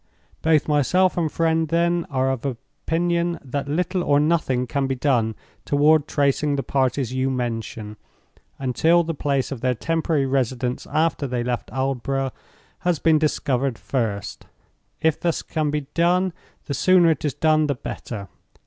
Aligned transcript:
"Both 0.41 0.67
myself 0.67 1.15
and 1.15 1.31
friend, 1.31 1.67
then, 1.67 2.07
are 2.09 2.31
of 2.31 2.43
opinion 2.43 3.37
that 3.45 3.67
little 3.67 4.03
or 4.03 4.19
nothing 4.19 4.65
can 4.65 4.87
be 4.87 4.95
done 4.95 5.35
toward 5.63 6.07
tracing 6.07 6.55
the 6.55 6.63
parties 6.63 7.13
you 7.13 7.29
mention, 7.29 7.97
until 8.57 9.03
the 9.03 9.13
place 9.13 9.51
of 9.51 9.61
their 9.61 9.75
temporary 9.75 10.25
residence 10.25 10.87
after 10.91 11.27
they 11.27 11.43
left 11.43 11.69
Aldborough 11.71 12.31
has 12.79 12.97
been 12.97 13.19
discovered 13.19 13.77
first. 13.77 14.47
If 15.01 15.19
this 15.19 15.43
can 15.43 15.69
be 15.69 15.81
done, 15.93 16.33
the 16.65 16.73
sooner 16.73 17.11
it 17.11 17.23
is 17.23 17.35
done 17.35 17.67
the 17.67 17.75
better. 17.75 18.27